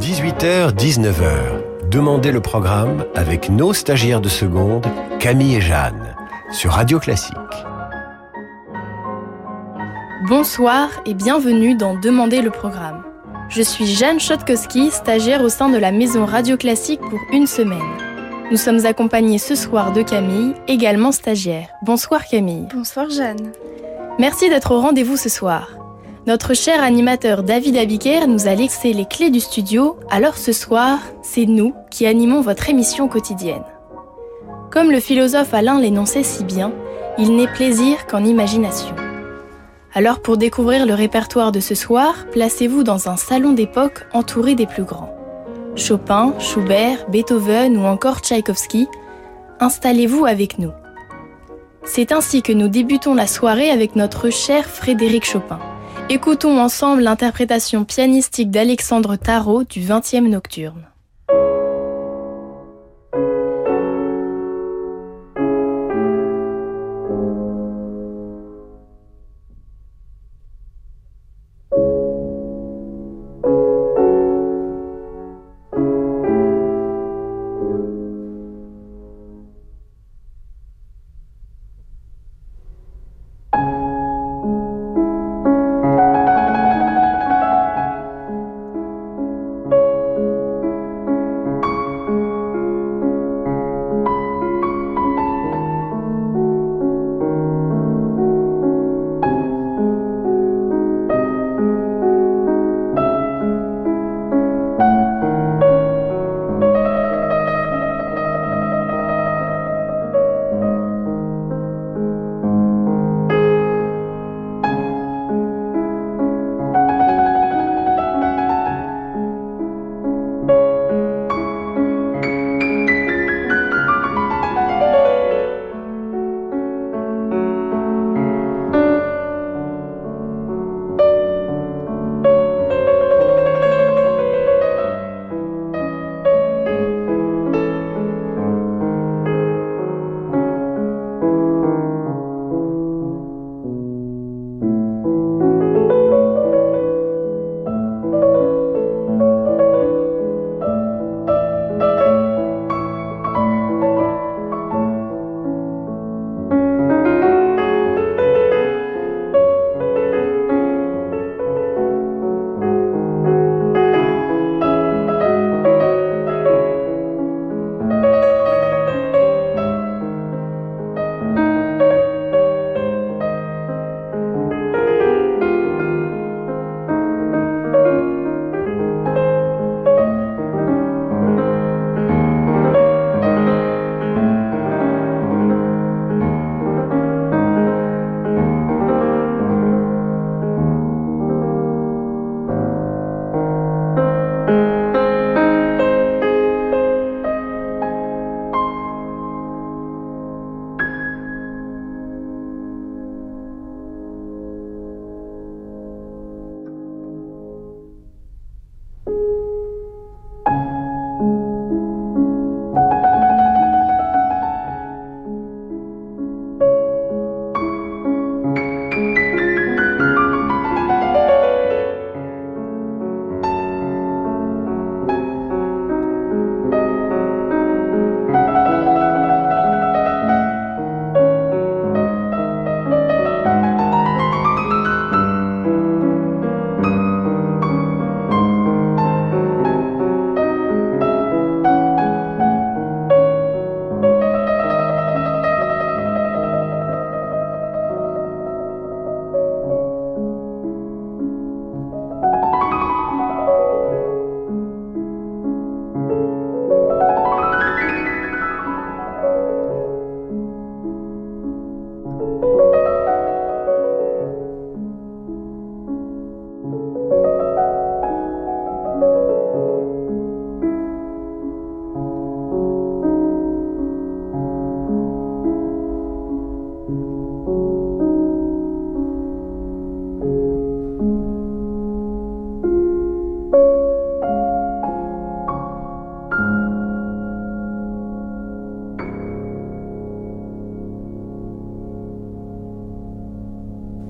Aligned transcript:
18h, 0.00 0.72
19h. 0.72 1.90
Demandez 1.90 2.32
le 2.32 2.40
programme 2.40 3.04
avec 3.14 3.50
nos 3.50 3.74
stagiaires 3.74 4.22
de 4.22 4.30
seconde, 4.30 4.86
Camille 5.18 5.56
et 5.56 5.60
Jeanne, 5.60 6.16
sur 6.50 6.70
Radio 6.70 6.98
Classique. 6.98 7.36
Bonsoir 10.26 10.88
et 11.04 11.12
bienvenue 11.12 11.74
dans 11.74 12.00
Demandez 12.00 12.40
le 12.40 12.50
programme. 12.50 13.02
Je 13.50 13.60
suis 13.60 13.84
Jeanne 13.84 14.18
Chotkowski, 14.18 14.90
stagiaire 14.90 15.42
au 15.42 15.50
sein 15.50 15.68
de 15.68 15.76
la 15.76 15.92
maison 15.92 16.24
Radio 16.24 16.56
Classique 16.56 17.00
pour 17.00 17.20
une 17.30 17.46
semaine. 17.46 17.78
Nous 18.50 18.56
sommes 18.56 18.86
accompagnés 18.86 19.38
ce 19.38 19.54
soir 19.54 19.92
de 19.92 20.00
Camille, 20.00 20.54
également 20.66 21.12
stagiaire. 21.12 21.68
Bonsoir 21.82 22.24
Camille. 22.24 22.68
Bonsoir 22.74 23.10
Jeanne. 23.10 23.52
Merci 24.18 24.48
d'être 24.48 24.72
au 24.72 24.80
rendez-vous 24.80 25.18
ce 25.18 25.28
soir. 25.28 25.79
Notre 26.30 26.54
cher 26.54 26.84
animateur 26.84 27.42
David 27.42 27.76
Abiker 27.76 28.28
nous 28.28 28.46
a 28.46 28.54
laissé 28.54 28.92
les 28.92 29.04
clés 29.04 29.30
du 29.30 29.40
studio, 29.40 29.96
alors 30.10 30.36
ce 30.36 30.52
soir, 30.52 31.00
c'est 31.22 31.44
nous 31.44 31.74
qui 31.90 32.06
animons 32.06 32.40
votre 32.40 32.70
émission 32.70 33.08
quotidienne. 33.08 33.64
Comme 34.70 34.92
le 34.92 35.00
philosophe 35.00 35.52
Alain 35.54 35.80
l'énonçait 35.80 36.22
si 36.22 36.44
bien, 36.44 36.72
il 37.18 37.34
n'est 37.34 37.48
plaisir 37.48 38.06
qu'en 38.06 38.24
imagination. 38.24 38.94
Alors 39.92 40.22
pour 40.22 40.36
découvrir 40.36 40.86
le 40.86 40.94
répertoire 40.94 41.50
de 41.50 41.58
ce 41.58 41.74
soir, 41.74 42.14
placez-vous 42.30 42.84
dans 42.84 43.08
un 43.08 43.16
salon 43.16 43.52
d'époque 43.52 44.06
entouré 44.12 44.54
des 44.54 44.66
plus 44.66 44.84
grands. 44.84 45.12
Chopin, 45.74 46.32
Schubert, 46.38 47.10
Beethoven 47.10 47.76
ou 47.76 47.86
encore 47.86 48.20
Tchaïkovski, 48.20 48.86
installez-vous 49.58 50.26
avec 50.26 50.60
nous. 50.60 50.70
C'est 51.82 52.12
ainsi 52.12 52.42
que 52.42 52.52
nous 52.52 52.68
débutons 52.68 53.14
la 53.14 53.26
soirée 53.26 53.70
avec 53.70 53.96
notre 53.96 54.30
cher 54.30 54.66
Frédéric 54.66 55.24
Chopin. 55.24 55.58
Écoutons 56.12 56.58
ensemble 56.58 57.02
l'interprétation 57.02 57.84
pianistique 57.84 58.50
d'Alexandre 58.50 59.14
Tarot 59.14 59.62
du 59.62 59.80
20e 59.80 60.26
nocturne. 60.28 60.88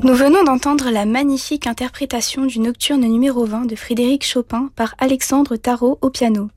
Nous 0.02 0.14
venons 0.14 0.44
d'entendre 0.44 0.88
la 0.91 1.05
magnifique 1.05 1.67
interprétation 1.67 2.47
du 2.47 2.58
nocturne 2.58 3.02
numéro 3.02 3.44
20 3.44 3.67
de 3.67 3.76
Frédéric 3.76 4.25
Chopin 4.25 4.70
par 4.75 4.94
Alexandre 4.97 5.56
Tarot 5.56 5.99
au 6.00 6.08
piano. 6.08 6.49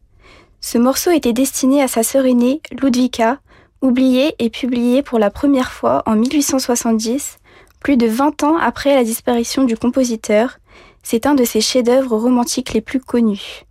Ce 0.61 0.77
morceau 0.77 1.11
était 1.11 1.33
destiné 1.33 1.81
à 1.81 1.89
sa 1.89 2.03
sœur 2.03 2.25
aînée, 2.25 2.61
Ludwika, 2.71 3.39
oubliée 3.81 4.33
et 4.39 4.49
publiée 4.49 5.03
pour 5.03 5.19
la 5.19 5.29
première 5.29 5.73
fois 5.73 6.03
en 6.05 6.15
1870, 6.15 7.39
plus 7.81 7.97
de 7.97 8.07
20 8.07 8.43
ans 8.43 8.55
après 8.55 8.95
la 8.95 9.03
disparition 9.03 9.65
du 9.65 9.75
compositeur. 9.75 10.59
C'est 11.03 11.25
un 11.25 11.35
de 11.35 11.43
ses 11.43 11.59
chefs-d'œuvre 11.59 12.15
romantiques 12.15 12.73
les 12.73 12.79
plus 12.79 13.01
connus. 13.01 13.65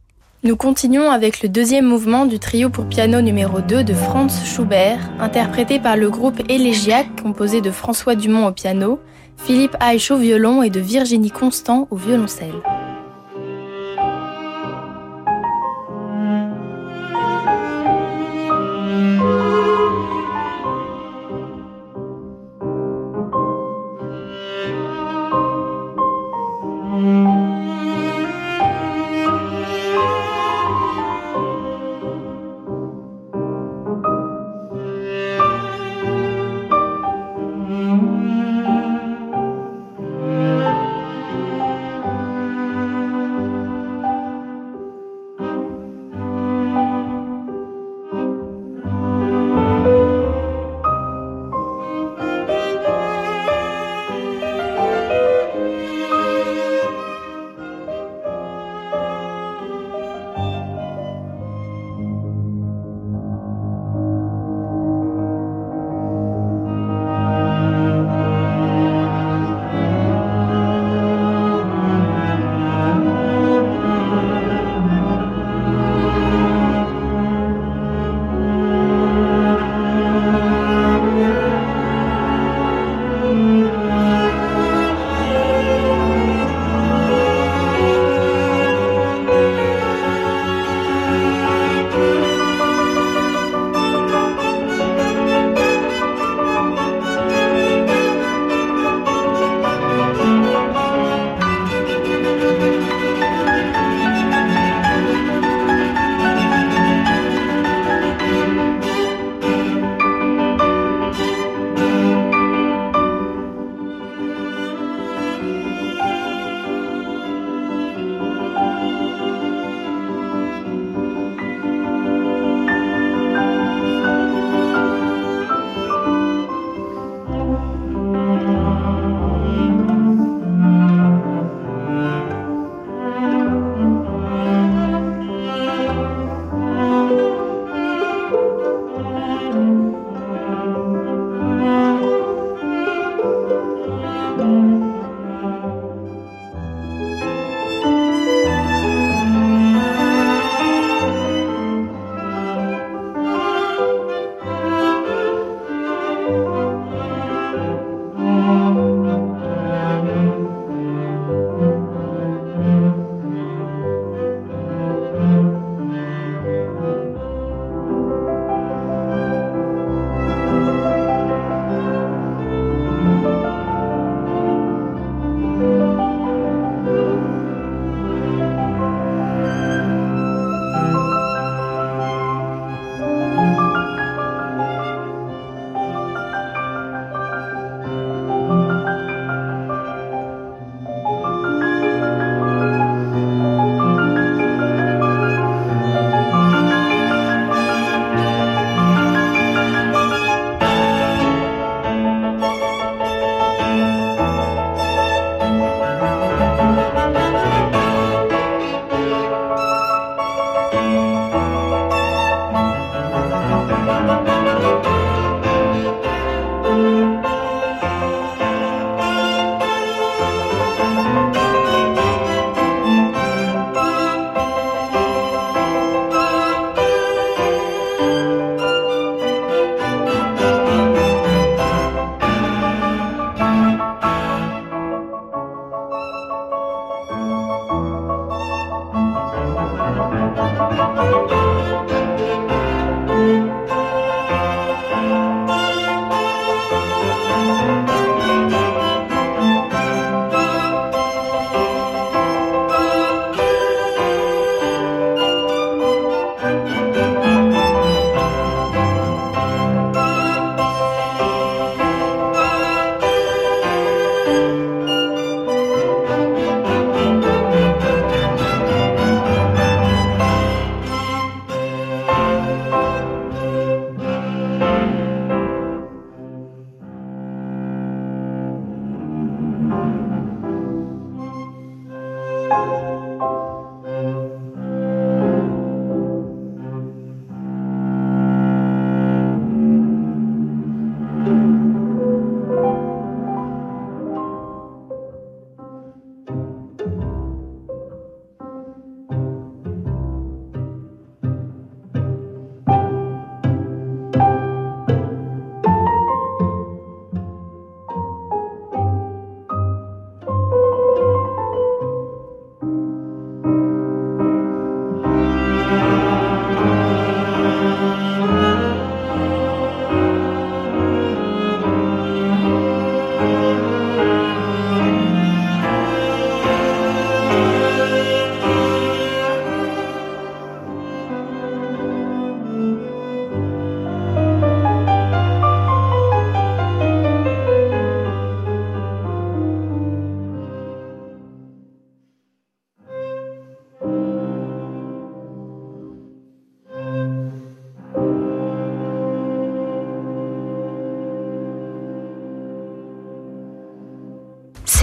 Nous 0.45 0.57
continuons 0.57 1.11
avec 1.11 1.41
le 1.41 1.49
deuxième 1.49 1.87
mouvement 1.87 2.27
du 2.27 2.39
trio 2.39 2.69
pour 2.69 2.85
piano 2.85 3.23
numéro 3.23 3.63
2 3.63 3.85
de 3.85 3.95
Franz 3.95 4.45
Schubert, 4.45 4.99
interprété 5.19 5.79
par 5.79 5.97
le 5.97 6.11
groupe 6.11 6.43
Élégiaque 6.51 7.23
composé 7.23 7.63
de 7.63 7.71
François 7.71 8.17
Dumont 8.17 8.49
au 8.49 8.53
piano, 8.53 8.99
Philippe 9.45 9.77
Haïch 9.81 10.13
au 10.13 10.19
violon 10.19 10.63
et 10.63 10.71
de 10.71 10.79
Virginie 10.79 11.33
Constant 11.33 11.89
au 11.91 11.97
violoncelle. 11.97 12.55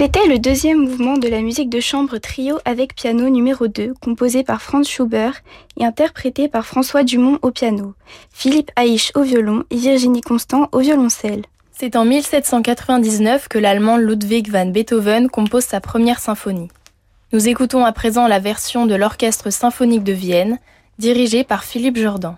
C'était 0.02 0.26
le 0.26 0.38
deuxième 0.38 0.78
mouvement 0.78 1.18
de 1.18 1.28
la 1.28 1.42
musique 1.42 1.68
de 1.68 1.78
chambre 1.78 2.16
trio 2.16 2.58
avec 2.64 2.94
piano 2.94 3.28
numéro 3.28 3.68
2, 3.68 3.92
composé 4.00 4.42
par 4.42 4.62
Franz 4.62 4.88
Schubert 4.88 5.42
et 5.78 5.84
interprété 5.84 6.48
par 6.48 6.64
François 6.64 7.02
Dumont 7.02 7.38
au 7.42 7.50
piano, 7.50 7.92
Philippe 8.32 8.70
Haïch 8.76 9.12
au 9.14 9.20
violon 9.20 9.62
et 9.68 9.76
Virginie 9.76 10.22
Constant 10.22 10.70
au 10.72 10.78
violoncelle. 10.78 11.44
C'est 11.70 11.96
en 11.96 12.06
1799 12.06 13.48
que 13.48 13.58
l'allemand 13.58 13.98
Ludwig 13.98 14.50
van 14.50 14.64
Beethoven 14.64 15.28
compose 15.28 15.64
sa 15.64 15.82
première 15.82 16.20
symphonie. 16.20 16.70
Nous 17.34 17.50
écoutons 17.50 17.84
à 17.84 17.92
présent 17.92 18.26
la 18.26 18.38
version 18.38 18.86
de 18.86 18.94
l'Orchestre 18.94 19.52
symphonique 19.52 20.02
de 20.02 20.14
Vienne, 20.14 20.58
dirigé 20.98 21.44
par 21.44 21.62
Philippe 21.62 21.98
Jordan. 21.98 22.36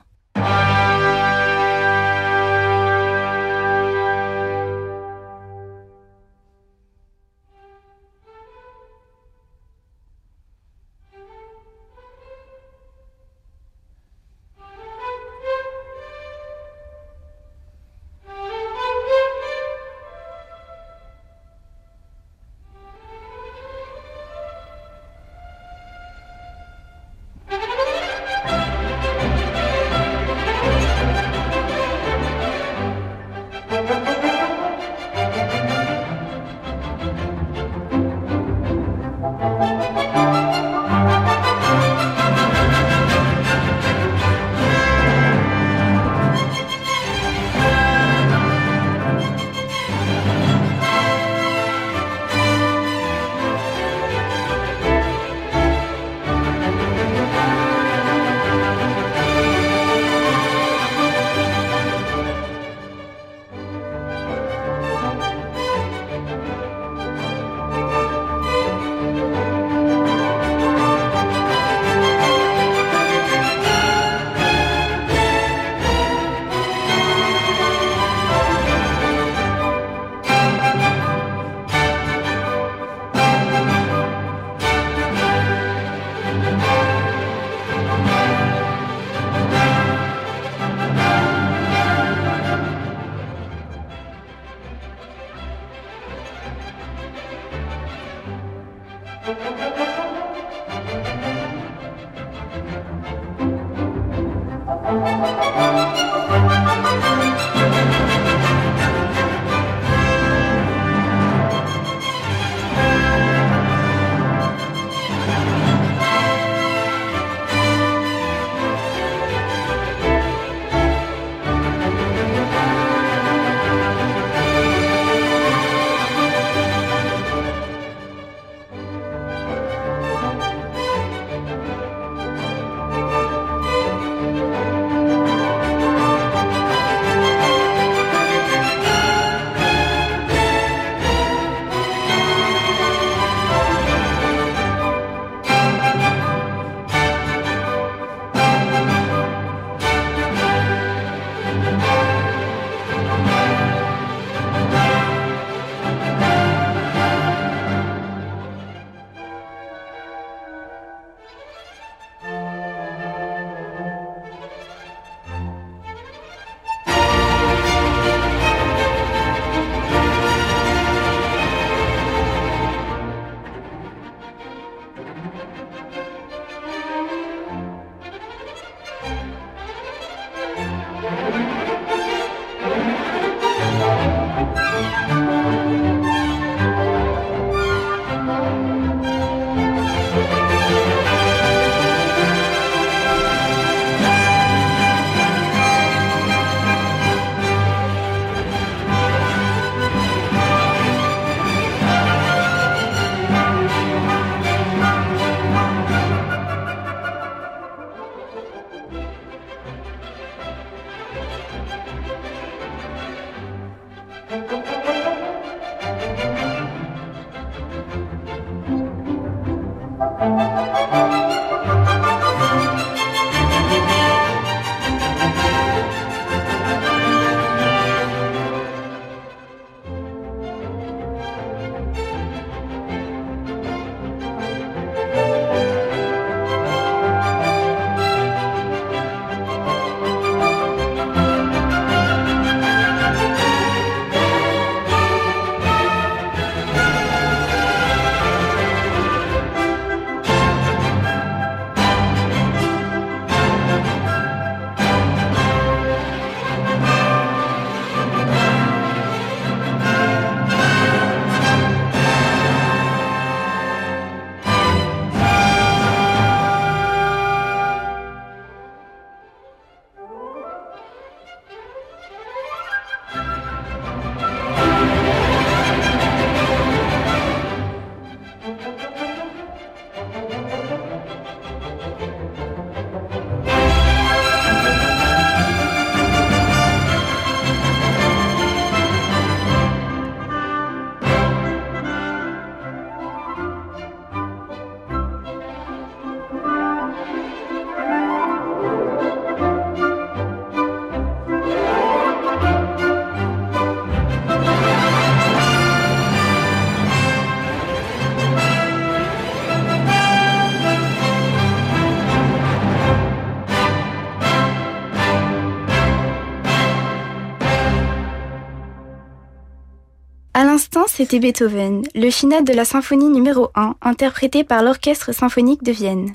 C'était 321.03 321.19
Beethoven, 321.19 321.83
le 321.97 322.11
final 322.13 322.45
de 322.45 322.53
la 322.53 322.65
symphonie 322.65 323.09
numéro 323.09 323.51
1, 323.57 323.75
interprété 323.83 324.45
par 324.45 324.63
l'Orchestre 324.63 325.13
symphonique 325.13 325.65
de 325.65 325.73
Vienne. 325.73 326.15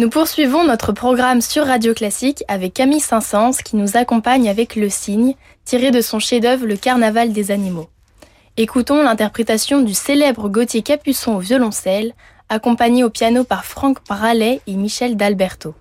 Nous 0.00 0.10
poursuivons 0.10 0.64
notre 0.64 0.90
programme 0.90 1.40
sur 1.40 1.64
Radio 1.64 1.94
Classique 1.94 2.42
avec 2.48 2.74
Camille 2.74 2.98
Saint-Saëns 2.98 3.62
qui 3.64 3.76
nous 3.76 3.96
accompagne 3.96 4.48
avec 4.48 4.74
Le 4.74 4.88
Cygne, 4.88 5.36
tiré 5.64 5.92
de 5.92 6.00
son 6.00 6.18
chef-d'œuvre 6.18 6.66
Le 6.66 6.76
Carnaval 6.76 7.32
des 7.32 7.52
animaux. 7.52 7.88
Écoutons 8.56 9.00
l'interprétation 9.00 9.80
du 9.80 9.94
célèbre 9.94 10.48
Gauthier 10.48 10.82
Capuçon 10.82 11.36
au 11.36 11.38
violoncelle, 11.38 12.12
accompagné 12.48 13.04
au 13.04 13.10
piano 13.10 13.44
par 13.44 13.64
Franck 13.64 13.98
Bralet 14.08 14.60
et 14.66 14.74
Michel 14.74 15.16
D'Alberto. 15.16 15.76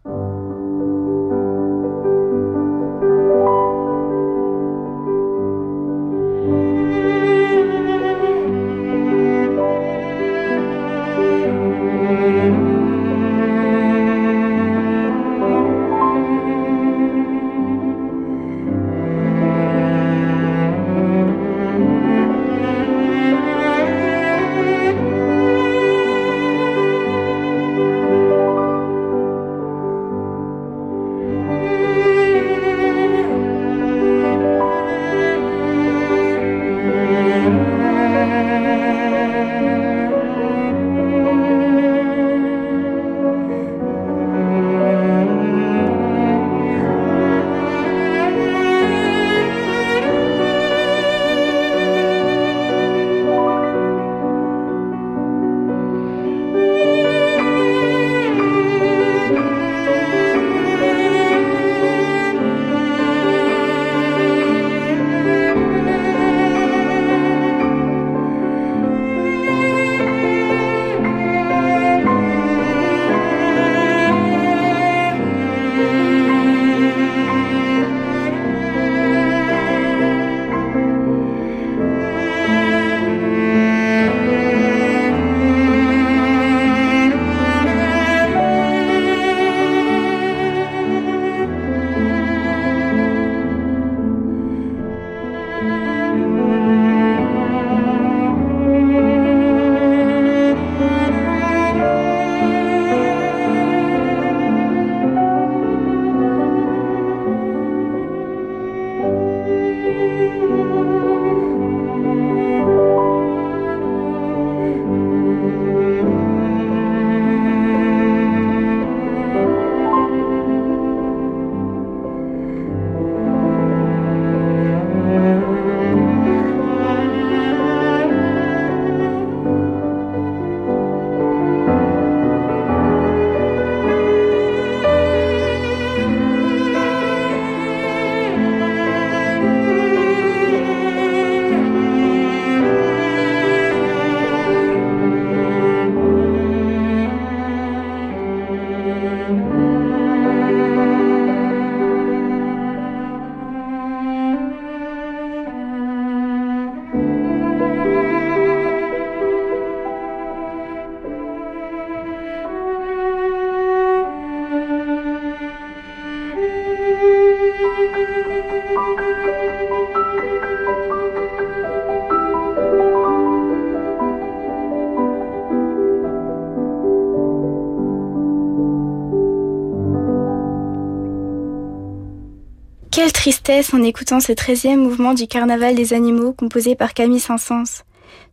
En 183.55 183.83
écoutant 183.83 184.19
ce 184.19 184.33
treizième 184.33 184.81
mouvement 184.81 185.13
du 185.13 185.27
Carnaval 185.27 185.75
des 185.75 185.93
animaux 185.93 186.33
composé 186.33 186.75
par 186.75 186.93
Camille 186.93 187.21
Saint-Saëns. 187.21 187.83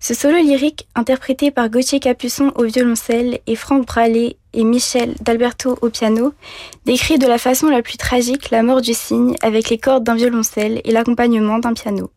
Ce 0.01 0.15
solo 0.15 0.39
lyrique, 0.39 0.89
interprété 0.97 1.53
par 1.53 1.69
Gauthier 1.69 2.01
Capuçon 2.01 2.51
au 2.57 2.65
violoncelle 2.65 3.39
et 3.47 3.55
Franck 3.55 3.87
Bralet 3.87 4.37
et 4.53 4.65
Michel 4.65 5.15
d'Alberto 5.21 5.79
au 5.81 5.91
piano, 5.91 6.35
décrit 6.87 7.19
de 7.19 7.29
la 7.29 7.39
façon 7.39 7.69
la 7.69 7.83
plus 7.83 7.99
tragique 7.99 8.51
la 8.51 8.65
mort 8.65 8.81
du 8.81 8.95
cygne 8.95 9.37
avec 9.43 9.71
les 9.71 9.79
cordes 9.79 10.03
d'un 10.03 10.17
violoncelle 10.17 10.81
et 10.83 10.91
l'accompagnement 10.91 11.61
d'un 11.61 11.73
piano. 11.73 12.11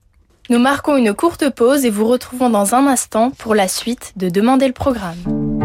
Nous 0.49 0.59
marquons 0.59 0.97
une 0.97 1.13
courte 1.13 1.51
pause 1.51 1.85
et 1.85 1.91
vous 1.91 2.07
retrouvons 2.07 2.49
dans 2.49 2.73
un 2.73 2.87
instant 2.87 3.29
pour 3.29 3.53
la 3.53 3.67
suite 3.67 4.13
de 4.15 4.29
Demander 4.29 4.65
le 4.65 4.73
programme. 4.73 5.64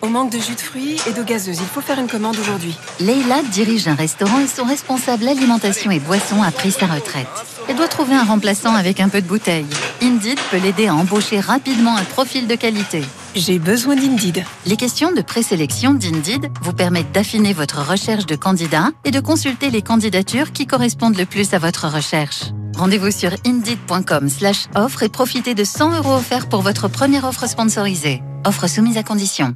Au 0.00 0.06
manque 0.08 0.30
de 0.30 0.38
jus 0.38 0.54
de 0.54 0.60
fruits 0.60 0.96
et 1.08 1.12
d'eau 1.12 1.24
gazeuse, 1.24 1.58
il 1.60 1.66
faut 1.66 1.80
faire 1.80 1.98
une 1.98 2.06
commande 2.06 2.36
aujourd'hui. 2.38 2.76
Leila 3.00 3.42
dirige 3.50 3.88
un 3.88 3.94
restaurant 3.94 4.38
et 4.38 4.46
son 4.46 4.64
responsable 4.64 5.26
alimentation 5.26 5.90
et 5.90 5.98
boissons 5.98 6.40
a 6.42 6.52
pris 6.52 6.70
sa 6.70 6.86
retraite. 6.86 7.26
Elle 7.68 7.74
doit 7.74 7.88
trouver 7.88 8.14
un 8.14 8.24
remplaçant 8.24 8.74
avec 8.74 9.00
un 9.00 9.08
peu 9.08 9.20
de 9.20 9.26
bouteille. 9.26 9.66
Indeed 10.00 10.38
peut 10.50 10.58
l'aider 10.58 10.86
à 10.86 10.94
embaucher 10.94 11.40
rapidement 11.40 11.96
un 11.96 12.04
profil 12.04 12.46
de 12.46 12.54
qualité. 12.54 13.02
J'ai 13.34 13.58
besoin 13.58 13.96
d'Indeed. 13.96 14.44
Les 14.66 14.76
questions 14.76 15.10
de 15.10 15.20
présélection 15.20 15.94
d'Indeed 15.94 16.48
vous 16.62 16.72
permettent 16.72 17.12
d'affiner 17.12 17.52
votre 17.52 17.84
recherche 17.84 18.26
de 18.26 18.36
candidats 18.36 18.90
et 19.04 19.10
de 19.10 19.20
consulter 19.20 19.70
les 19.70 19.82
candidatures 19.82 20.52
qui 20.52 20.66
correspondent 20.66 21.18
le 21.18 21.26
plus 21.26 21.54
à 21.54 21.58
votre 21.58 21.88
recherche. 21.88 22.44
Rendez-vous 22.76 23.10
sur 23.10 23.32
indeed.com 23.44 24.28
slash 24.28 24.66
offre 24.76 25.02
et 25.02 25.08
profitez 25.08 25.54
de 25.54 25.64
100 25.64 25.96
euros 25.98 26.14
offerts 26.14 26.48
pour 26.48 26.62
votre 26.62 26.86
première 26.86 27.24
offre 27.24 27.48
sponsorisée. 27.48 28.22
Offre 28.44 28.68
soumise 28.68 28.96
à 28.96 29.02
condition. 29.02 29.54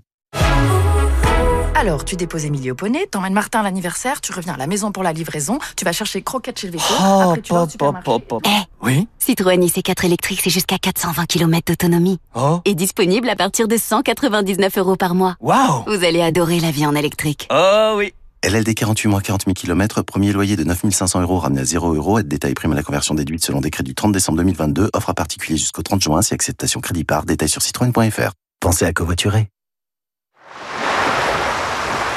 Alors, 1.83 2.05
tu 2.05 2.15
déposes 2.15 2.45
Émilie 2.45 2.71
au 2.71 2.77
poney, 2.77 3.09
t'emmènes 3.11 3.33
Martin 3.33 3.59
à 3.59 3.63
l'anniversaire, 3.65 4.21
tu 4.21 4.33
reviens 4.33 4.55
à 4.55 4.57
la 4.57 4.69
maison 4.69 4.93
pour 4.93 5.03
la 5.03 5.13
livraison, 5.13 5.59
tu 5.77 5.85
vas 5.85 5.91
chercher 5.91 6.23
croquettes 6.23 6.61
chez 6.61 6.69
le 6.69 6.75
veto, 6.75 6.85
Oh, 7.01 7.31
après 7.31 7.41
tu 7.43 7.53
vas 7.53 7.63
au 7.63 7.63
pop, 7.65 7.71
supermarché. 7.73 8.05
pop, 8.05 8.25
pop. 8.29 8.43
Eh, 8.47 8.87
Oui 8.87 9.09
Citroën 9.19 9.59
IC4 9.61 10.07
électrique, 10.07 10.43
c'est 10.45 10.51
jusqu'à 10.51 10.79
420 10.79 11.27
km 11.27 11.73
d'autonomie. 11.73 12.19
Oh 12.37 12.61
Et 12.67 12.77
disponible 12.77 13.29
à 13.29 13.35
partir 13.35 13.67
de 13.67 13.77
199 13.77 14.79
euros 14.79 14.95
par 14.95 15.17
mois. 15.17 15.35
Waouh 15.41 15.83
Vous 15.89 16.05
allez 16.05 16.23
adorer 16.23 16.61
la 16.61 16.71
vie 16.71 16.87
en 16.87 16.95
électrique. 16.95 17.49
Oh 17.53 17.95
oui 17.97 18.15
LLD 18.45 18.75
48 18.75 19.09
mois 19.09 19.21
40 19.21 19.47
000 19.47 19.55
km, 19.55 20.03
premier 20.03 20.31
loyer 20.33 20.55
de 20.55 20.63
9500 20.63 21.21
euros 21.23 21.41
ramené 21.41 21.63
à 21.63 21.65
0 21.65 21.95
euros, 21.95 22.21
aide 22.21 22.29
détail 22.29 22.55
prime 22.55 22.71
à 22.71 22.77
la 22.77 22.85
conversion 22.85 23.17
déduite 23.17 23.45
selon 23.45 23.61
décret 23.61 23.83
du 23.83 23.97
30 23.97 24.13
décembre 24.13 24.39
2022, 24.39 24.91
offre 24.93 25.11
à 25.11 25.15
particulier 25.15 25.59
jusqu'au 25.59 25.83
30 25.83 26.01
juin 26.01 26.23
si 26.23 26.33
acceptation 26.33 26.81
crédit 26.81 27.03
par, 27.03 27.25
détail 27.25 27.49
sur 27.49 27.61
citroën.fr. 27.61 28.31
Pensez 28.61 28.85
à 28.85 28.93
covoiturer. 28.93 29.49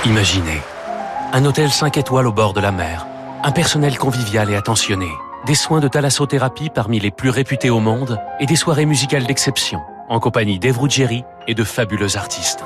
Imaginez, 0.05 0.61
un 1.33 1.45
hôtel 1.45 1.71
5 1.71 1.97
étoiles 1.97 2.27
au 2.27 2.31
bord 2.31 2.53
de 2.53 2.59
la 2.59 2.71
mer, 2.71 3.07
un 3.43 3.51
personnel 3.51 3.97
convivial 3.97 4.51
et 4.51 4.55
attentionné, 4.55 5.09
des 5.47 5.55
soins 5.55 5.79
de 5.79 5.87
thalassothérapie 5.87 6.69
parmi 6.69 6.99
les 6.99 7.09
plus 7.09 7.31
réputés 7.31 7.71
au 7.71 7.79
monde 7.79 8.19
et 8.39 8.45
des 8.45 8.55
soirées 8.55 8.85
musicales 8.85 9.25
d'exception, 9.25 9.81
en 10.07 10.19
compagnie 10.19 10.59
d'Eve 10.59 10.77
Ruggieri 10.77 11.23
et 11.47 11.55
de 11.55 11.63
fabuleux 11.63 12.17
artistes. 12.17 12.63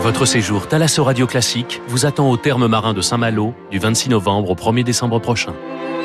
Votre 0.00 0.24
séjour 0.24 0.68
Thalasso 0.68 1.04
Radio 1.04 1.26
Classique 1.26 1.82
vous 1.86 2.06
attend 2.06 2.30
au 2.30 2.38
terme 2.38 2.66
marin 2.66 2.94
de 2.94 3.02
Saint-Malo 3.02 3.52
du 3.70 3.78
26 3.78 4.08
novembre 4.08 4.50
au 4.50 4.54
1er 4.54 4.84
décembre 4.84 5.18
prochain. 5.18 5.52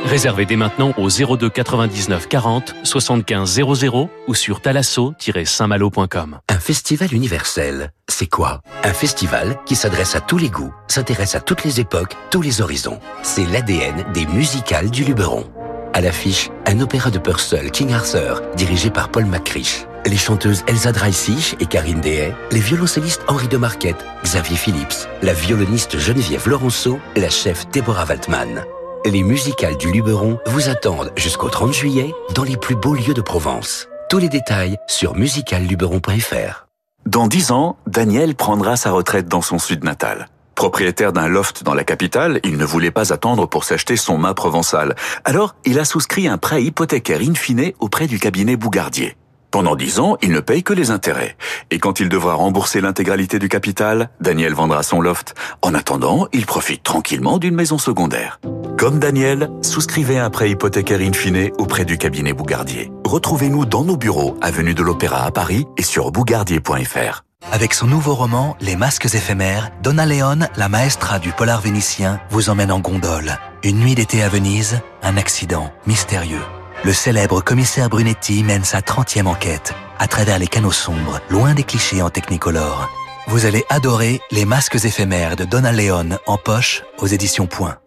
Réservez 0.05 0.45
dès 0.45 0.55
maintenant 0.55 0.93
au 0.97 1.09
02 1.09 1.49
99 1.49 2.27
40 2.27 2.75
75 2.83 3.61
00 3.73 4.09
ou 4.27 4.35
sur 4.35 4.61
thalasso-saintmalo.com. 4.61 6.39
Un 6.49 6.59
festival 6.59 7.13
universel, 7.13 7.91
c'est 8.07 8.27
quoi? 8.27 8.61
Un 8.83 8.93
festival 8.93 9.57
qui 9.65 9.75
s'adresse 9.75 10.15
à 10.15 10.21
tous 10.21 10.37
les 10.37 10.49
goûts, 10.49 10.73
s'intéresse 10.87 11.35
à 11.35 11.41
toutes 11.41 11.63
les 11.63 11.79
époques, 11.79 12.15
tous 12.31 12.41
les 12.41 12.61
horizons. 12.61 12.99
C'est 13.23 13.45
l'ADN 13.45 14.05
des 14.13 14.25
musicales 14.27 14.89
du 14.89 15.03
Luberon. 15.03 15.45
À 15.93 16.01
l'affiche, 16.01 16.49
un 16.67 16.79
opéra 16.79 17.09
de 17.09 17.17
Purcell, 17.17 17.71
King 17.71 17.91
Arthur, 17.91 18.41
dirigé 18.55 18.89
par 18.89 19.09
Paul 19.09 19.25
McCrish. 19.25 19.85
Les 20.05 20.15
chanteuses 20.17 20.63
Elsa 20.67 20.91
Dreissich 20.91 21.55
et 21.59 21.65
Karine 21.65 22.01
Dehay, 22.01 22.33
les 22.51 22.59
violoncellistes 22.59 23.23
Henri 23.27 23.47
de 23.47 23.57
Marquette, 23.57 24.05
Xavier 24.23 24.55
Phillips, 24.55 25.07
la 25.21 25.33
violoniste 25.33 25.97
Geneviève 25.97 26.47
Laurenceau, 26.47 26.99
la 27.15 27.29
chef 27.29 27.67
Deborah 27.71 28.05
Waltman. 28.05 28.63
Les 29.05 29.23
musicales 29.23 29.77
du 29.77 29.91
Luberon 29.91 30.39
vous 30.47 30.69
attendent 30.69 31.11
jusqu'au 31.15 31.49
30 31.49 31.73
juillet 31.73 32.13
dans 32.33 32.43
les 32.43 32.57
plus 32.57 32.75
beaux 32.75 32.95
lieux 32.95 33.13
de 33.13 33.21
Provence. 33.21 33.87
Tous 34.09 34.17
les 34.17 34.29
détails 34.29 34.77
sur 34.87 35.15
musicalluberon.fr. 35.15 36.67
Dans 37.05 37.27
dix 37.27 37.51
ans, 37.51 37.77
Daniel 37.87 38.35
prendra 38.35 38.75
sa 38.75 38.91
retraite 38.91 39.27
dans 39.27 39.41
son 39.41 39.59
sud 39.59 39.83
natal. 39.83 40.27
Propriétaire 40.55 41.13
d'un 41.13 41.27
loft 41.27 41.63
dans 41.63 41.73
la 41.73 41.83
capitale, 41.83 42.39
il 42.43 42.57
ne 42.57 42.65
voulait 42.65 42.91
pas 42.91 43.13
attendre 43.13 43.45
pour 43.45 43.63
s'acheter 43.63 43.95
son 43.95 44.17
mât 44.17 44.33
provençal. 44.33 44.95
Alors, 45.23 45.55
il 45.65 45.79
a 45.79 45.85
souscrit 45.85 46.27
un 46.27 46.37
prêt 46.37 46.63
hypothécaire 46.63 47.21
in 47.21 47.35
fine 47.35 47.71
auprès 47.79 48.07
du 48.07 48.19
cabinet 48.19 48.55
Bougardier. 48.55 49.15
Pendant 49.49 49.75
dix 49.75 49.99
ans, 49.99 50.17
il 50.21 50.31
ne 50.31 50.39
paye 50.39 50.61
que 50.61 50.73
les 50.73 50.91
intérêts. 50.91 51.37
Et 51.71 51.79
quand 51.79 51.99
il 51.99 52.09
devra 52.09 52.33
rembourser 52.33 52.81
l'intégralité 52.81 53.39
du 53.39 53.47
capital, 53.47 54.09
Daniel 54.19 54.53
vendra 54.53 54.83
son 54.83 54.99
loft. 54.99 55.35
En 55.61 55.73
attendant, 55.73 56.27
il 56.33 56.45
profite 56.45 56.83
tranquillement 56.83 57.37
d'une 57.37 57.55
maison 57.55 57.77
secondaire. 57.77 58.39
Comme 58.77 58.99
Daniel, 58.99 59.49
souscrivez 59.61 60.19
un 60.19 60.29
prêt 60.29 60.51
hypothécaire 60.51 60.99
in 60.99 61.13
fine 61.13 61.49
auprès 61.57 61.85
du 61.85 61.97
cabinet 61.97 62.33
Bougardier. 62.33 62.91
Retrouvez-nous 63.05 63.65
dans 63.65 63.83
nos 63.83 63.97
bureaux, 63.97 64.37
avenue 64.41 64.73
de 64.73 64.83
l'Opéra 64.83 65.23
à 65.23 65.31
Paris 65.31 65.65
et 65.77 65.83
sur 65.83 66.11
bougardier.fr. 66.11 67.23
Avec 67.51 67.73
son 67.73 67.87
nouveau 67.87 68.15
roman 68.15 68.57
Les 68.59 68.75
Masques 68.75 69.05
éphémères, 69.05 69.71
Donna 69.81 70.05
Leon, 70.05 70.39
la 70.57 70.69
maestra 70.69 71.19
du 71.19 71.31
polar 71.31 71.61
vénitien, 71.61 72.19
vous 72.29 72.49
emmène 72.49 72.71
en 72.71 72.79
gondole. 72.79 73.37
Une 73.63 73.79
nuit 73.79 73.95
d'été 73.95 74.21
à 74.21 74.29
Venise, 74.29 74.81
un 75.03 75.17
accident 75.17 75.71
mystérieux. 75.85 76.41
Le 76.83 76.93
célèbre 76.93 77.41
commissaire 77.41 77.89
Brunetti 77.89 78.43
mène 78.43 78.63
sa 78.63 78.79
30e 78.79 79.25
enquête 79.25 79.73
à 79.99 80.07
travers 80.07 80.39
les 80.39 80.47
canaux 80.47 80.71
sombres, 80.71 81.19
loin 81.29 81.53
des 81.53 81.63
clichés 81.63 82.01
en 82.01 82.09
technicolor. 82.09 82.89
Vous 83.27 83.45
allez 83.45 83.65
adorer 83.69 84.21
Les 84.31 84.45
Masques 84.45 84.85
éphémères 84.85 85.35
de 85.35 85.43
Donna 85.43 85.71
Leon 85.71 86.17
en 86.27 86.37
poche 86.37 86.83
aux 86.99 87.07
éditions 87.07 87.47
Point. 87.47 87.77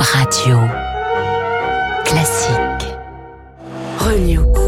Radio 0.00 0.58
classique. 2.04 2.94
Renew. 3.98 4.63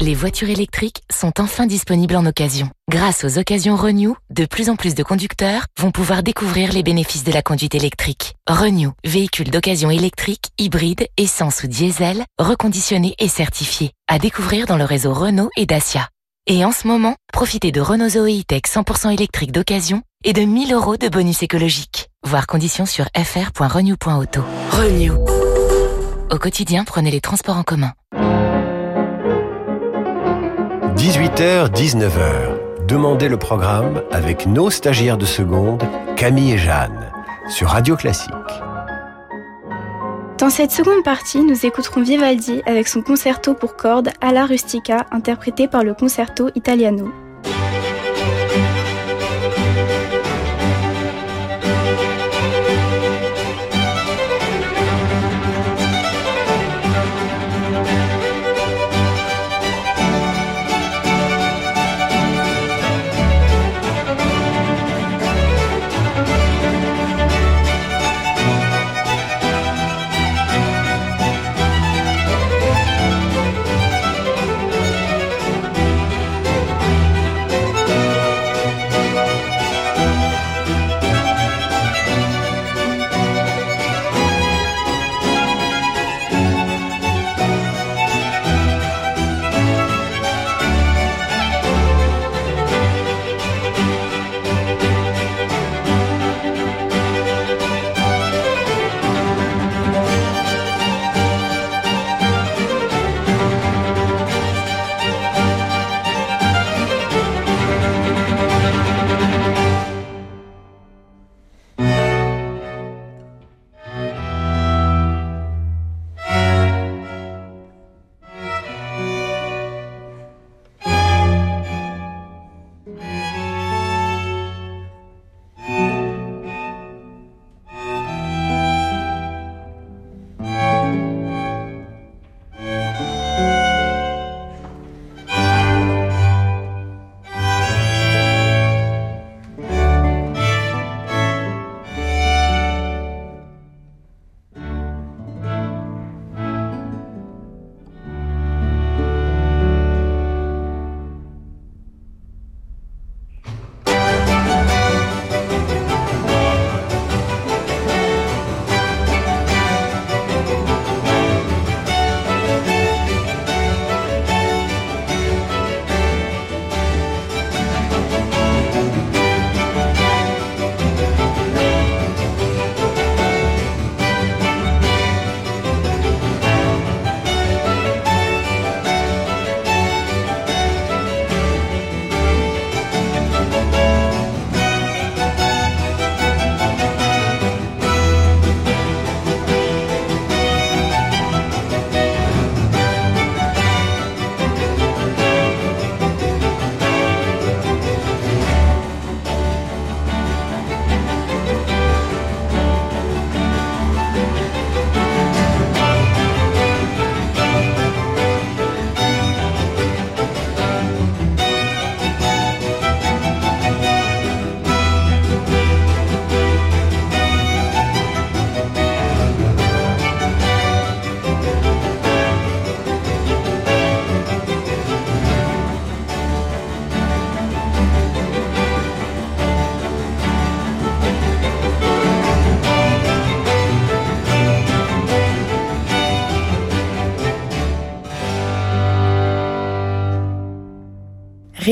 Les 0.00 0.14
voitures 0.14 0.50
électriques 0.50 1.02
sont 1.10 1.40
enfin 1.40 1.66
disponibles 1.66 2.16
en 2.16 2.26
occasion. 2.26 2.68
Grâce 2.90 3.24
aux 3.24 3.38
occasions 3.38 3.76
Renew, 3.76 4.14
de 4.30 4.44
plus 4.44 4.68
en 4.68 4.76
plus 4.76 4.94
de 4.94 5.02
conducteurs 5.02 5.66
vont 5.78 5.90
pouvoir 5.90 6.22
découvrir 6.22 6.72
les 6.72 6.82
bénéfices 6.82 7.24
de 7.24 7.32
la 7.32 7.42
conduite 7.42 7.74
électrique. 7.74 8.34
Renew, 8.48 8.92
véhicule 9.04 9.50
d'occasion 9.50 9.90
électrique, 9.90 10.46
hybride, 10.58 11.06
essence 11.16 11.62
ou 11.62 11.68
diesel, 11.68 12.24
reconditionné 12.38 13.14
et 13.18 13.28
certifié. 13.28 13.92
À 14.08 14.18
découvrir 14.18 14.66
dans 14.66 14.76
le 14.76 14.84
réseau 14.84 15.14
Renault 15.14 15.50
et 15.56 15.66
Dacia. 15.66 16.08
Et 16.46 16.64
en 16.64 16.72
ce 16.72 16.86
moment, 16.86 17.16
profitez 17.32 17.72
de 17.72 17.80
Renault 17.80 18.10
Zoe 18.10 18.40
E-Tech 18.40 18.62
100% 18.66 19.14
électrique 19.14 19.52
d'occasion 19.52 20.02
et 20.24 20.32
de 20.32 20.42
1000 20.42 20.74
euros 20.74 20.96
de 20.96 21.08
bonus 21.08 21.42
écologique. 21.42 22.10
Voir 22.26 22.46
conditions 22.46 22.86
sur 22.86 23.06
fr.renew.auto. 23.16 24.42
Renew. 24.70 25.14
Au 26.30 26.38
quotidien, 26.38 26.84
prenez 26.84 27.10
les 27.10 27.20
transports 27.20 27.56
en 27.56 27.62
commun. 27.62 27.92
18h, 30.96 31.70
19h. 31.72 32.86
Demandez 32.86 33.28
le 33.28 33.36
programme 33.36 34.02
avec 34.12 34.46
nos 34.46 34.70
stagiaires 34.70 35.18
de 35.18 35.24
seconde, 35.24 35.82
Camille 36.14 36.52
et 36.52 36.58
Jeanne, 36.58 37.10
sur 37.48 37.68
Radio 37.68 37.96
Classique. 37.96 38.32
Dans 40.38 40.50
cette 40.50 40.70
seconde 40.70 41.02
partie, 41.02 41.42
nous 41.42 41.66
écouterons 41.66 42.02
Vivaldi 42.02 42.62
avec 42.64 42.86
son 42.86 43.02
concerto 43.02 43.54
pour 43.54 43.74
cordes 43.74 44.10
Alla 44.20 44.46
Rustica, 44.46 45.06
interprété 45.10 45.66
par 45.66 45.82
le 45.82 45.94
Concerto 45.94 46.50
Italiano. 46.54 47.10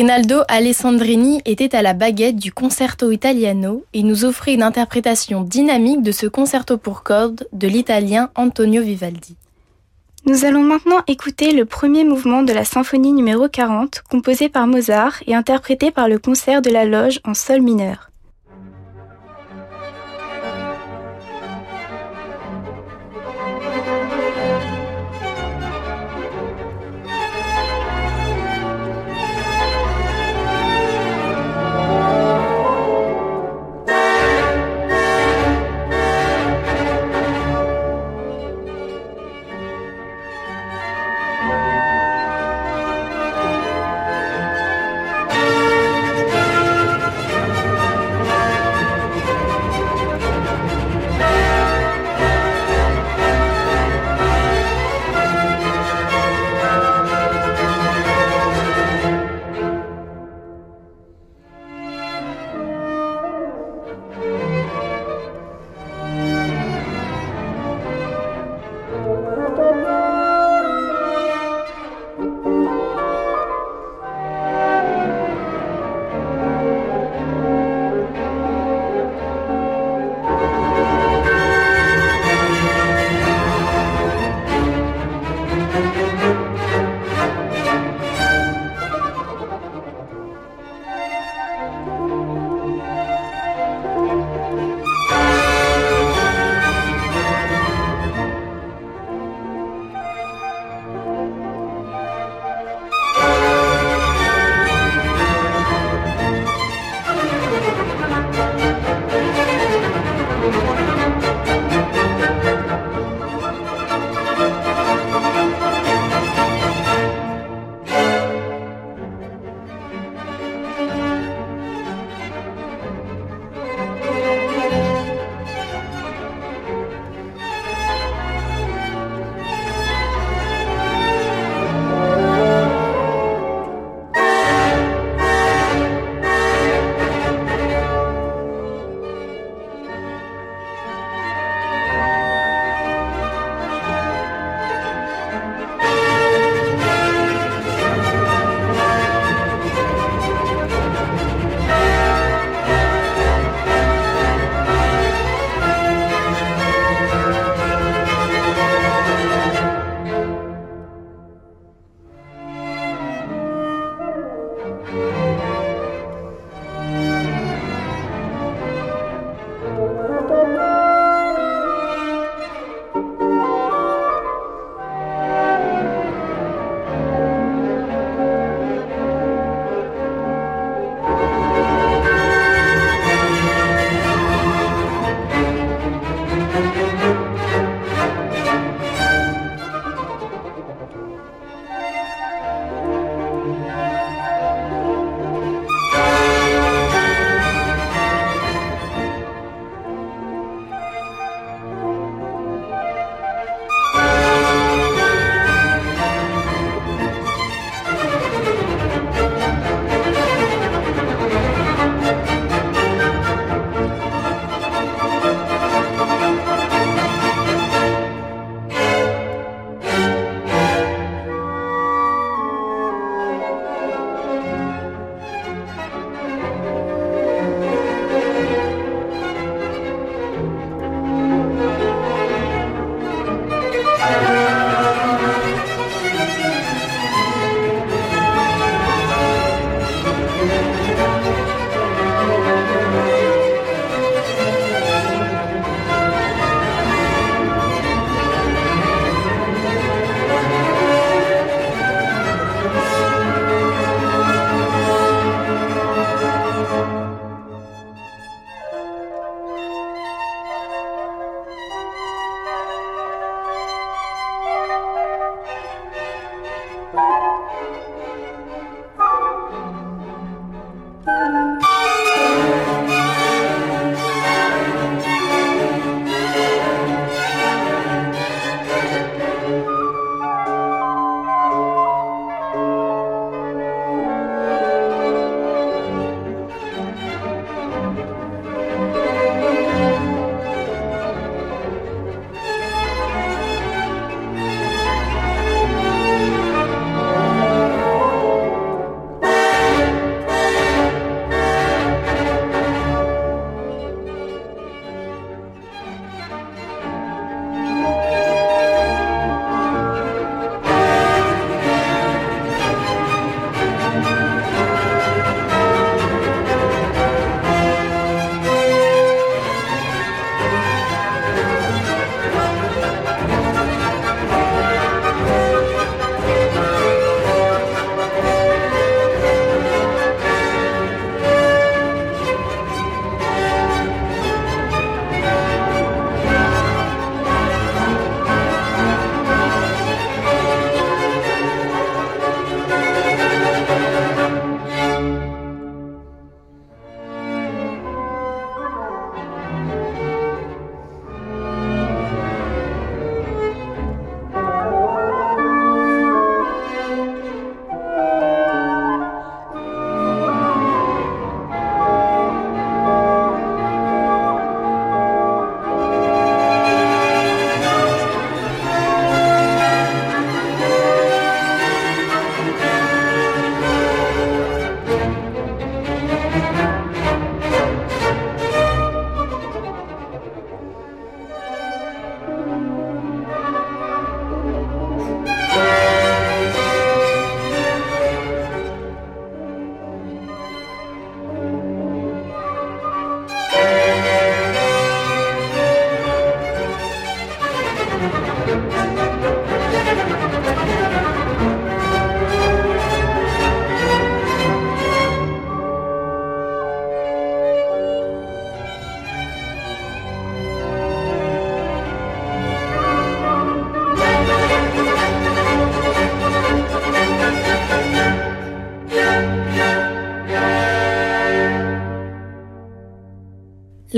Rinaldo 0.02 0.40
Alessandrini 0.48 1.40
était 1.44 1.76
à 1.76 1.80
la 1.80 1.92
baguette 1.92 2.34
du 2.34 2.50
Concerto 2.50 3.12
Italiano 3.12 3.84
et 3.92 4.02
nous 4.02 4.24
offrait 4.24 4.52
une 4.52 4.64
interprétation 4.64 5.42
dynamique 5.42 6.02
de 6.02 6.10
ce 6.10 6.26
concerto 6.26 6.76
pour 6.76 7.04
cordes 7.04 7.46
de 7.52 7.68
l'italien 7.68 8.28
Antonio 8.34 8.82
Vivaldi. 8.82 9.36
Nous 10.26 10.44
allons 10.44 10.64
maintenant 10.64 11.04
écouter 11.06 11.52
le 11.52 11.66
premier 11.66 12.02
mouvement 12.02 12.42
de 12.42 12.52
la 12.52 12.64
symphonie 12.64 13.12
numéro 13.12 13.48
40, 13.48 14.02
composé 14.10 14.48
par 14.48 14.66
Mozart 14.66 15.22
et 15.28 15.36
interprété 15.36 15.92
par 15.92 16.08
le 16.08 16.18
concert 16.18 16.62
de 16.62 16.70
la 16.70 16.84
loge 16.84 17.20
en 17.22 17.34
sol 17.34 17.62
mineur. 17.62 18.10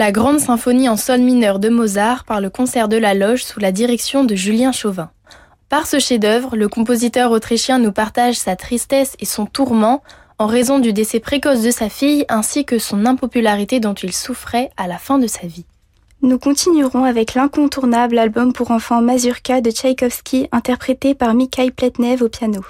La 0.05 0.13
grande 0.13 0.39
symphonie 0.39 0.91
en 0.91 0.99
sol 0.99 1.21
mineur 1.21 1.59
de 1.59 1.71
Mozart 1.71 2.25
par 2.25 2.43
le 2.43 2.51
concert 2.51 2.89
de 2.89 2.99
la 2.99 3.15
Loge 3.15 3.43
sous 3.43 3.59
la 3.59 3.73
direction 3.73 4.23
de 4.23 4.35
Julien 4.35 4.71
Chauvin. 4.71 5.09
Par 5.71 5.87
ce 5.87 5.99
chef-d'œuvre, 5.99 6.57
le 6.57 6.69
compositeur 6.69 7.31
autrichien 7.31 7.79
nous 7.79 7.91
partage 7.91 8.35
sa 8.35 8.55
tristesse 8.55 9.17
et 9.19 9.25
son 9.25 9.47
tourment 9.47 10.03
en 10.39 10.47
raison 10.47 10.79
du 10.79 10.93
décès 10.93 11.21
précoce 11.21 11.63
de 11.63 11.71
sa 11.71 11.89
fille 11.89 12.27
ainsi 12.29 12.67
que 12.67 12.79
son 12.79 13.07
impopularité 13.07 13.81
dont 13.81 13.95
il 13.95 14.13
souffrait 14.13 14.69
à 14.77 14.89
la 14.89 14.99
fin 14.99 15.17
de 15.17 15.27
sa 15.27 15.47
vie. 15.47 15.65
Nous 16.21 16.39
continuerons 16.39 17.05
avec 17.05 17.33
l'incontournable 17.33 18.19
album 18.19 18.53
pour 18.53 18.73
enfants 18.73 19.01
Mazurka 19.01 19.63
de 19.63 19.71
Tchaïkovski 19.71 20.49
interprété 20.53 21.15
par 21.15 21.33
Mikhail 21.33 21.71
Pletnev 21.71 22.23
au 22.23 22.29
piano. 22.29 22.61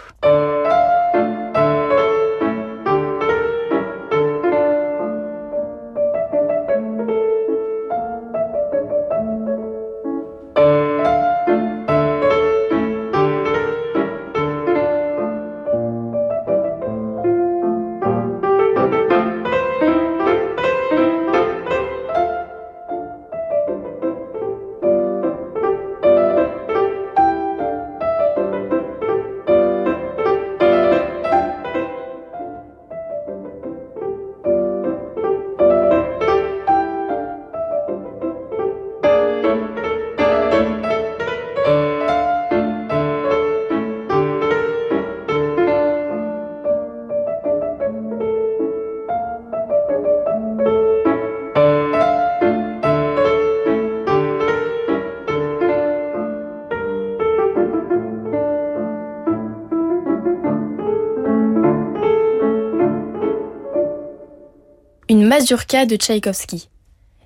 De 65.45 65.97
Tchaïkovski. 65.97 66.69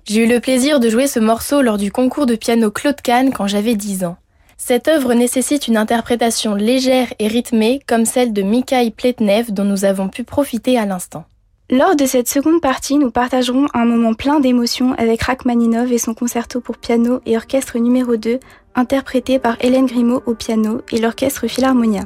J'ai 0.05 0.25
eu 0.25 0.27
le 0.27 0.39
plaisir 0.39 0.79
de 0.79 0.89
jouer 0.89 1.07
ce 1.07 1.19
morceau 1.19 1.61
lors 1.61 1.77
du 1.77 1.91
concours 1.91 2.25
de 2.25 2.35
piano 2.35 2.69
Claude 2.69 3.01
Kahn 3.01 3.31
quand 3.31 3.47
j'avais 3.47 3.75
10 3.75 4.03
ans. 4.03 4.17
Cette 4.57 4.89
œuvre 4.89 5.13
nécessite 5.13 5.67
une 5.67 5.77
interprétation 5.77 6.53
légère 6.53 7.07
et 7.19 7.27
rythmée 7.27 7.79
comme 7.87 8.05
celle 8.05 8.33
de 8.33 8.41
Mikhail 8.41 8.91
Pletnev 8.91 9.51
dont 9.51 9.63
nous 9.63 9.85
avons 9.85 10.09
pu 10.09 10.23
profiter 10.23 10.77
à 10.77 10.85
l'instant. 10.85 11.25
Lors 11.69 11.95
de 11.95 12.05
cette 12.05 12.27
seconde 12.27 12.61
partie, 12.61 12.97
nous 12.97 13.11
partagerons 13.11 13.67
un 13.73 13.85
moment 13.85 14.15
plein 14.15 14.39
d'émotions 14.39 14.93
avec 14.97 15.21
Rachmaninov 15.21 15.93
et 15.93 15.99
son 15.99 16.13
concerto 16.13 16.59
pour 16.59 16.77
piano 16.77 17.21
et 17.25 17.37
orchestre 17.37 17.77
numéro 17.77 18.17
2, 18.17 18.39
interprété 18.75 19.39
par 19.39 19.55
Hélène 19.61 19.85
Grimaud 19.85 20.23
au 20.25 20.33
piano 20.33 20.81
et 20.91 20.97
l'orchestre 20.97 21.47
Philharmonia. 21.47 22.05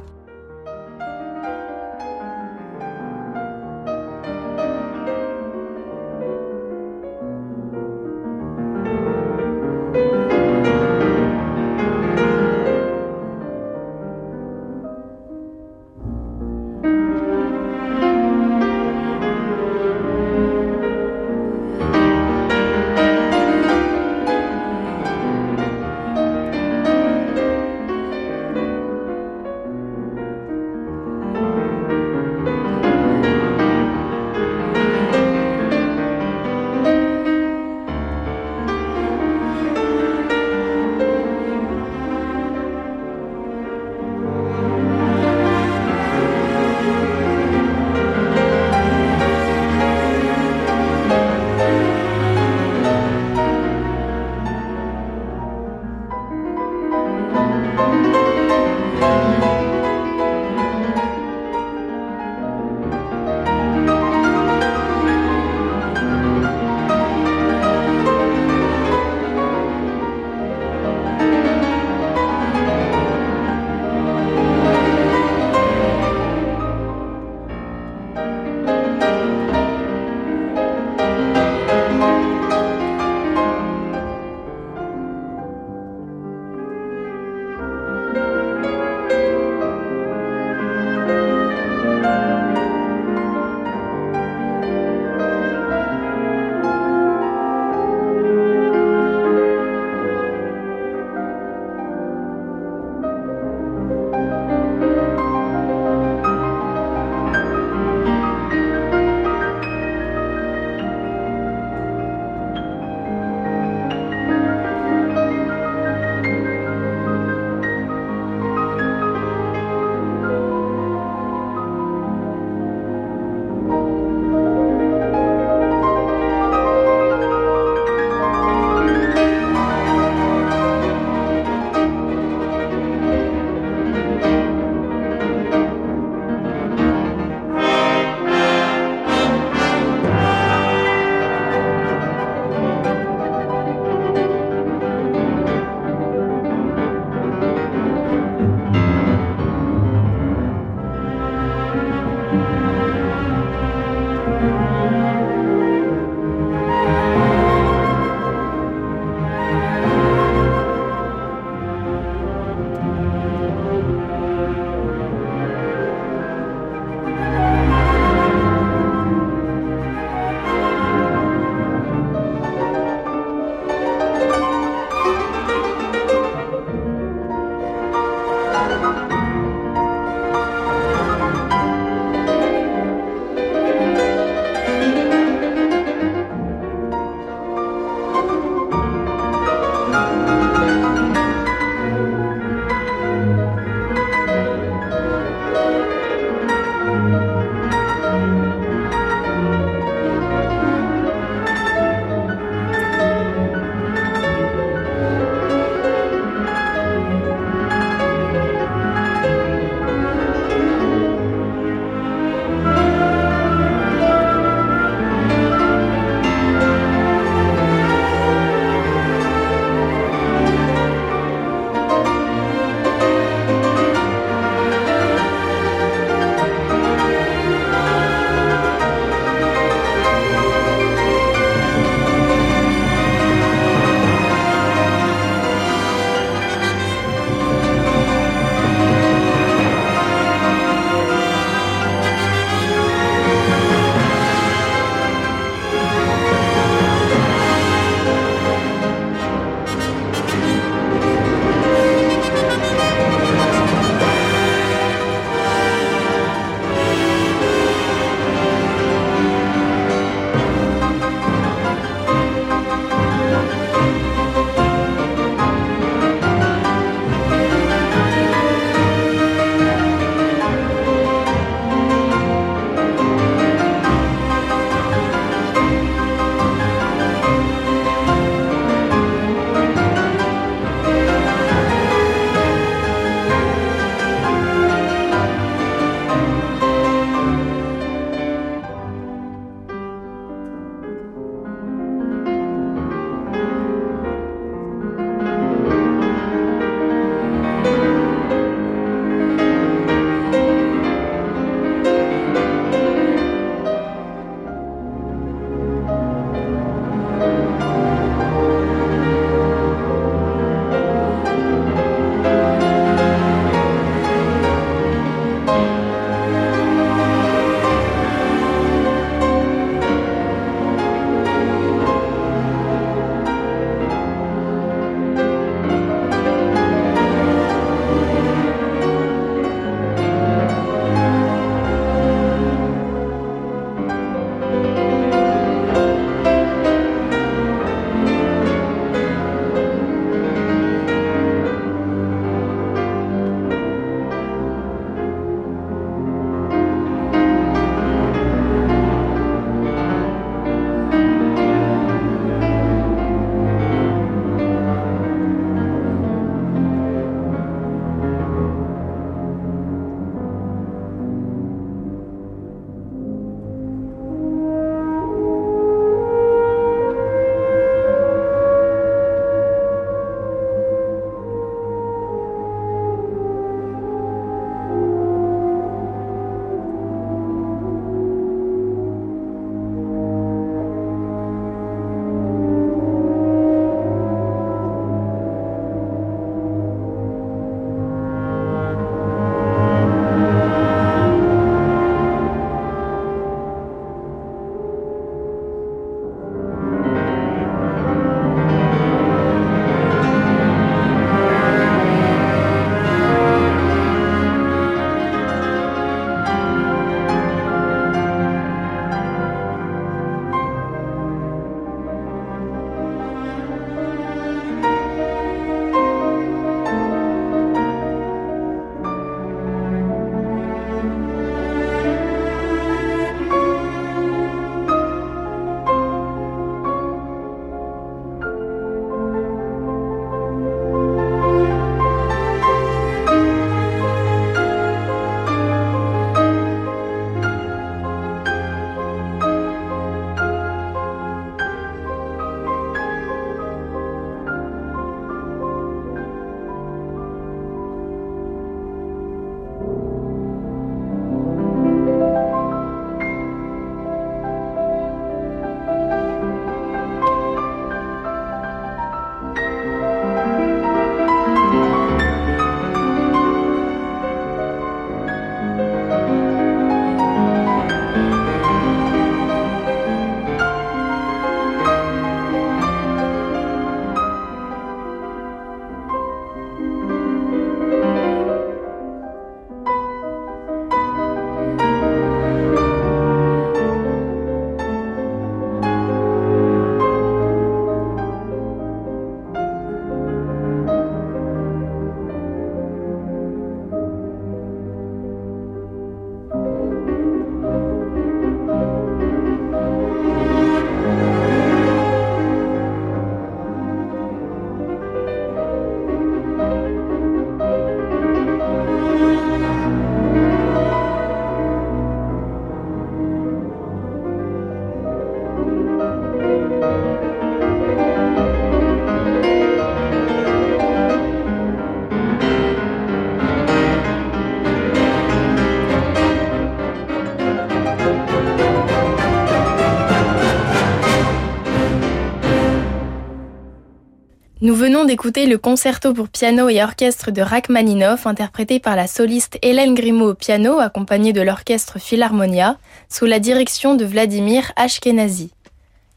D'écouter 534.94 535.26
le 535.26 535.40
concerto 535.40 535.92
pour 535.92 536.08
piano 536.08 536.50
et 536.50 536.62
orchestre 536.62 537.10
de 537.10 537.24
Rachmaninoff, 537.24 538.06
interprété 538.06 538.60
par 538.60 538.76
la 538.76 538.86
soliste 538.86 539.40
Hélène 539.42 539.74
Grimaud 539.74 540.12
au 540.12 540.14
piano, 540.14 540.60
accompagnée 540.60 541.14
de 541.14 541.22
l'orchestre 541.22 541.80
Philharmonia, 541.80 542.60
sous 542.90 543.06
la 543.06 543.18
direction 543.18 543.74
de 543.74 543.86
Vladimir 543.86 544.52
Ashkenazi. 544.56 545.32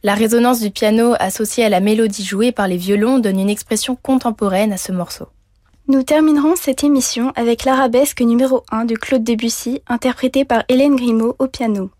La 0.03 0.15
résonance 0.15 0.61
du 0.61 0.71
piano 0.71 1.13
associée 1.19 1.67
à 1.67 1.69
la 1.69 1.81
mélodie 1.81 2.25
jouée 2.25 2.53
par 2.53 2.69
les 2.69 2.79
violons 2.79 3.19
donne 3.19 3.39
une 3.39 3.51
expression 3.51 3.97
contemporaine 3.97 4.73
à 4.73 4.79
ce 4.79 4.93
morceau. 4.93 5.27
Nous 5.89 6.03
terminerons 6.03 6.57
cette 6.57 6.83
émission 6.83 7.35
avec 7.37 7.65
l'arabesque 7.65 8.23
numéro 8.23 8.65
1 8.71 8.87
de 8.87 8.95
Claude 8.95 9.25
Debussy, 9.25 9.83
interprété 9.89 10.47
par 10.47 10.65
Hélène 10.71 10.97
Grimaud 10.97 11.37
au 11.39 11.49
piano. 11.49 11.91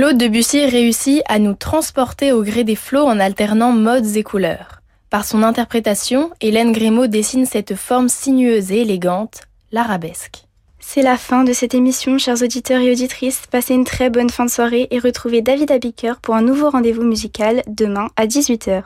Claude 0.00 0.16
Debussy 0.16 0.64
réussit 0.64 1.20
à 1.28 1.38
nous 1.38 1.52
transporter 1.52 2.32
au 2.32 2.42
gré 2.42 2.64
des 2.64 2.74
flots 2.74 3.04
en 3.04 3.20
alternant 3.20 3.70
modes 3.72 4.16
et 4.16 4.22
couleurs. 4.22 4.80
Par 5.10 5.26
son 5.26 5.42
interprétation, 5.42 6.30
Hélène 6.40 6.72
Grimaud 6.72 7.06
dessine 7.06 7.44
cette 7.44 7.74
forme 7.74 8.08
sinueuse 8.08 8.72
et 8.72 8.80
élégante, 8.80 9.42
l'arabesque. 9.72 10.46
C'est 10.78 11.02
la 11.02 11.18
fin 11.18 11.44
de 11.44 11.52
cette 11.52 11.74
émission, 11.74 12.16
chers 12.16 12.40
auditeurs 12.40 12.80
et 12.80 12.90
auditrices. 12.90 13.42
Passez 13.50 13.74
une 13.74 13.84
très 13.84 14.08
bonne 14.08 14.30
fin 14.30 14.46
de 14.46 14.50
soirée 14.50 14.88
et 14.90 15.00
retrouvez 15.00 15.42
David 15.42 15.70
Abiker 15.70 16.14
pour 16.22 16.34
un 16.34 16.40
nouveau 16.40 16.70
rendez-vous 16.70 17.04
musical 17.04 17.62
demain 17.66 18.08
à 18.16 18.26
18h. 18.26 18.84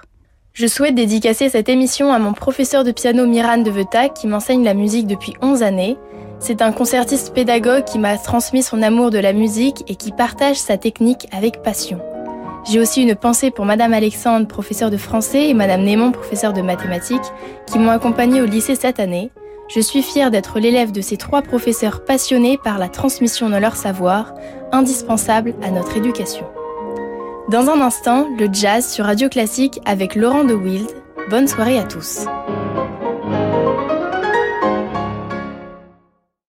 Je 0.53 0.67
souhaite 0.67 0.97
dédicacer 0.97 1.49
cette 1.49 1.69
émission 1.69 2.13
à 2.13 2.19
mon 2.19 2.33
professeur 2.33 2.83
de 2.83 2.91
piano 2.91 3.25
Miran 3.25 3.59
de 3.59 3.71
Veta 3.71 4.09
qui 4.09 4.27
m'enseigne 4.27 4.65
la 4.65 4.75
musique 4.75 5.07
depuis 5.07 5.35
11 5.41 5.63
années. 5.63 5.97
C'est 6.39 6.63
un 6.63 6.73
concertiste 6.73 7.33
pédagogue 7.35 7.85
qui 7.85 7.99
m'a 7.99 8.19
transmis 8.19 8.63
son 8.63 8.83
amour 8.83 9.11
de 9.11 9.19
la 9.19 9.33
musique 9.33 9.85
et 9.89 9.97
qui 9.97 10.13
partage 10.13 10.57
sa 10.57 10.77
technique 10.77 11.27
avec 11.33 11.63
passion. 11.63 12.01
J'ai 12.71 12.81
aussi 12.81 13.03
une 13.03 13.15
pensée 13.15 13.51
pour 13.51 13.67
Madame 13.67 13.93
Alexandre, 13.93 14.47
professeure 14.47 14.91
de 14.91 14.97
français, 14.97 15.49
et 15.49 15.55
Madame 15.55 15.83
Némon, 15.83 16.13
professeure 16.13 16.55
de 16.55 16.63
mathématiques, 16.63 17.33
qui 17.67 17.79
m'ont 17.79 17.91
accompagnée 17.91 18.41
au 18.41 18.47
lycée 18.47 18.75
cette 18.75 19.01
année. 19.01 19.31
Je 19.69 19.81
suis 19.81 20.03
fière 20.03 20.31
d'être 20.31 20.59
l'élève 20.59 20.93
de 20.93 21.01
ces 21.01 21.17
trois 21.17 21.43
professeurs 21.43 22.05
passionnés 22.05 22.59
par 22.63 22.79
la 22.79 22.89
transmission 22.89 23.51
de 23.51 23.57
leur 23.57 23.77
savoir, 23.77 24.35
indispensable 24.73 25.55
à 25.63 25.71
notre 25.71 25.97
éducation. 25.97 26.47
Dans 27.51 27.69
un 27.69 27.81
instant, 27.81 28.27
le 28.39 28.49
jazz 28.51 28.91
sur 28.91 29.05
Radio 29.05 29.29
Classique 29.29 29.81
avec 29.85 30.15
Laurent 30.15 30.45
de 30.45 30.55
Wild. 30.55 30.89
Bonne 31.29 31.49
soirée 31.49 31.79
à 31.79 31.85
tous. 31.85 32.27